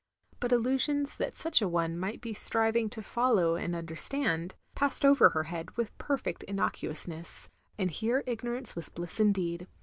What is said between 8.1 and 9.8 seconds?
ignorance was bliss indeed.